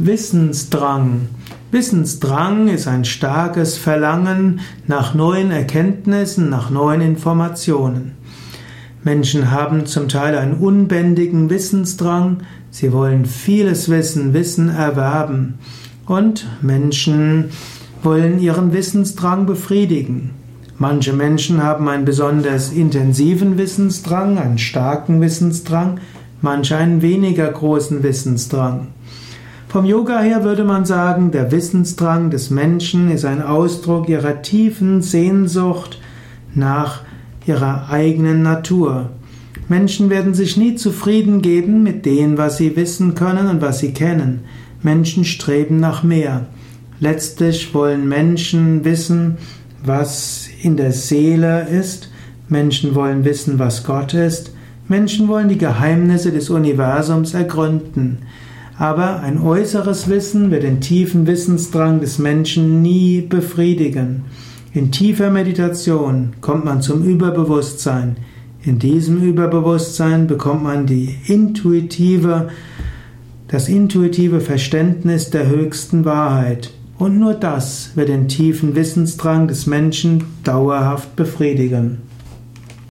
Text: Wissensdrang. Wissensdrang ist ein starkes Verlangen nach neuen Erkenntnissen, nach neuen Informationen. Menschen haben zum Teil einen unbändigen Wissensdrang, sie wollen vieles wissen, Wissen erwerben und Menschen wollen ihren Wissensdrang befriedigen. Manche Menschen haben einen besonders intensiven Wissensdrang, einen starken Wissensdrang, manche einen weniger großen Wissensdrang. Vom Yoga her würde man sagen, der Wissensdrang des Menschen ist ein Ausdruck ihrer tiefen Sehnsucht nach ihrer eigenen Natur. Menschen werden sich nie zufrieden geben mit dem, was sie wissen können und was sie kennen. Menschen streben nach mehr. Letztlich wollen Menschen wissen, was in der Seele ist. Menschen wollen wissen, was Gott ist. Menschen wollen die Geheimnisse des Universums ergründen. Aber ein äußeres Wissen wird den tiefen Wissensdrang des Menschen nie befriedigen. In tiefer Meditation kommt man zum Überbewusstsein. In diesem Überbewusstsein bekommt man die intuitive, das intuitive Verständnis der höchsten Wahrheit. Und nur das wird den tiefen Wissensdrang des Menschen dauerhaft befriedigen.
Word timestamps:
Wissensdrang. 0.00 1.22
Wissensdrang 1.72 2.68
ist 2.68 2.86
ein 2.86 3.04
starkes 3.04 3.76
Verlangen 3.76 4.60
nach 4.86 5.12
neuen 5.12 5.50
Erkenntnissen, 5.50 6.48
nach 6.48 6.70
neuen 6.70 7.00
Informationen. 7.00 8.12
Menschen 9.02 9.50
haben 9.50 9.86
zum 9.86 10.08
Teil 10.08 10.38
einen 10.38 10.54
unbändigen 10.54 11.50
Wissensdrang, 11.50 12.44
sie 12.70 12.92
wollen 12.92 13.26
vieles 13.26 13.88
wissen, 13.88 14.34
Wissen 14.34 14.68
erwerben 14.68 15.58
und 16.06 16.46
Menschen 16.62 17.46
wollen 18.04 18.38
ihren 18.38 18.72
Wissensdrang 18.72 19.46
befriedigen. 19.46 20.30
Manche 20.78 21.12
Menschen 21.12 21.60
haben 21.60 21.88
einen 21.88 22.04
besonders 22.04 22.70
intensiven 22.70 23.58
Wissensdrang, 23.58 24.38
einen 24.38 24.58
starken 24.58 25.20
Wissensdrang, 25.20 25.98
manche 26.40 26.76
einen 26.76 27.02
weniger 27.02 27.50
großen 27.50 28.04
Wissensdrang. 28.04 28.86
Vom 29.68 29.84
Yoga 29.84 30.20
her 30.20 30.44
würde 30.44 30.64
man 30.64 30.86
sagen, 30.86 31.30
der 31.30 31.52
Wissensdrang 31.52 32.30
des 32.30 32.48
Menschen 32.48 33.10
ist 33.10 33.26
ein 33.26 33.42
Ausdruck 33.42 34.08
ihrer 34.08 34.40
tiefen 34.40 35.02
Sehnsucht 35.02 36.00
nach 36.54 37.02
ihrer 37.46 37.90
eigenen 37.90 38.40
Natur. 38.40 39.10
Menschen 39.68 40.08
werden 40.08 40.32
sich 40.32 40.56
nie 40.56 40.76
zufrieden 40.76 41.42
geben 41.42 41.82
mit 41.82 42.06
dem, 42.06 42.38
was 42.38 42.56
sie 42.56 42.76
wissen 42.76 43.14
können 43.14 43.46
und 43.46 43.60
was 43.60 43.80
sie 43.80 43.92
kennen. 43.92 44.40
Menschen 44.82 45.26
streben 45.26 45.80
nach 45.80 46.02
mehr. 46.02 46.46
Letztlich 46.98 47.74
wollen 47.74 48.08
Menschen 48.08 48.86
wissen, 48.86 49.36
was 49.84 50.48
in 50.62 50.78
der 50.78 50.92
Seele 50.92 51.68
ist. 51.68 52.10
Menschen 52.48 52.94
wollen 52.94 53.26
wissen, 53.26 53.58
was 53.58 53.84
Gott 53.84 54.14
ist. 54.14 54.50
Menschen 54.88 55.28
wollen 55.28 55.50
die 55.50 55.58
Geheimnisse 55.58 56.32
des 56.32 56.48
Universums 56.48 57.34
ergründen. 57.34 58.20
Aber 58.78 59.20
ein 59.20 59.42
äußeres 59.42 60.08
Wissen 60.08 60.52
wird 60.52 60.62
den 60.62 60.80
tiefen 60.80 61.26
Wissensdrang 61.26 62.00
des 62.00 62.20
Menschen 62.20 62.80
nie 62.80 63.20
befriedigen. 63.20 64.24
In 64.72 64.92
tiefer 64.92 65.30
Meditation 65.30 66.34
kommt 66.40 66.64
man 66.64 66.80
zum 66.80 67.02
Überbewusstsein. 67.02 68.18
In 68.62 68.78
diesem 68.78 69.20
Überbewusstsein 69.20 70.28
bekommt 70.28 70.62
man 70.62 70.86
die 70.86 71.16
intuitive, 71.26 72.50
das 73.48 73.68
intuitive 73.68 74.40
Verständnis 74.40 75.30
der 75.30 75.48
höchsten 75.48 76.04
Wahrheit. 76.04 76.70
Und 76.98 77.18
nur 77.18 77.34
das 77.34 77.92
wird 77.96 78.10
den 78.10 78.28
tiefen 78.28 78.76
Wissensdrang 78.76 79.48
des 79.48 79.66
Menschen 79.66 80.22
dauerhaft 80.44 81.16
befriedigen. 81.16 81.98